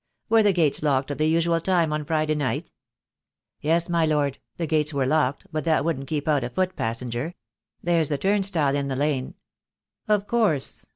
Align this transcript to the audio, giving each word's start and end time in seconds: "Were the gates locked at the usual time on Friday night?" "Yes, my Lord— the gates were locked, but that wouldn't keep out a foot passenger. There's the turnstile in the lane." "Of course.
"Were 0.29 0.41
the 0.41 0.51
gates 0.51 0.81
locked 0.81 1.11
at 1.11 1.19
the 1.19 1.27
usual 1.27 1.61
time 1.61 1.93
on 1.93 2.05
Friday 2.05 2.33
night?" 2.33 2.71
"Yes, 3.59 3.87
my 3.87 4.03
Lord— 4.03 4.39
the 4.57 4.65
gates 4.65 4.91
were 4.95 5.05
locked, 5.05 5.45
but 5.51 5.63
that 5.65 5.85
wouldn't 5.85 6.07
keep 6.07 6.27
out 6.27 6.43
a 6.43 6.49
foot 6.49 6.75
passenger. 6.75 7.35
There's 7.83 8.09
the 8.09 8.17
turnstile 8.17 8.75
in 8.75 8.87
the 8.87 8.95
lane." 8.95 9.35
"Of 10.07 10.25
course. 10.25 10.87